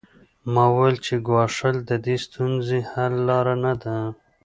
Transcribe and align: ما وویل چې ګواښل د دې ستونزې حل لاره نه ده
ما 0.53 0.63
وویل 0.73 0.97
چې 1.05 1.13
ګواښل 1.27 1.75
د 1.89 1.91
دې 2.05 2.15
ستونزې 2.25 2.79
حل 2.91 3.13
لاره 3.29 3.55
نه 3.63 3.73
ده 3.81 3.95